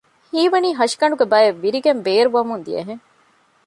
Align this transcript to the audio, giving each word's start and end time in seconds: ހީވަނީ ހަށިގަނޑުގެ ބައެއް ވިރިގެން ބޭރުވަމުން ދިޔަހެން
ހީވަނީ 0.29 0.69
ހަށިގަނޑުގެ 0.79 1.25
ބައެއް 1.31 1.59
ވިރިގެން 1.63 2.01
ބޭރުވަމުން 2.05 2.63
ދިޔަހެން 2.65 3.03